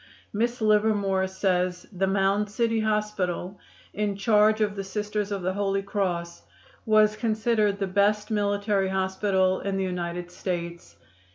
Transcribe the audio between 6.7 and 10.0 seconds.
was considered the best military hospital in the